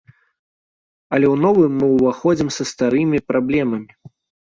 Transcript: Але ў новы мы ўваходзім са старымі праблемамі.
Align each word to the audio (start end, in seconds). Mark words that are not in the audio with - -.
Але 1.17 1.27
ў 1.33 1.35
новы 1.45 1.65
мы 1.77 1.85
ўваходзім 1.95 2.53
са 2.59 2.63
старымі 2.73 3.25
праблемамі. 3.33 3.91